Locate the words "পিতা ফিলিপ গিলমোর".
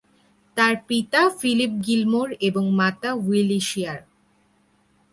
0.87-2.29